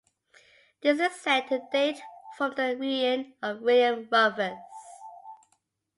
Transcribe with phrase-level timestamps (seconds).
[0.81, 2.01] This is said to date
[2.35, 4.57] from the reign of William Rufus.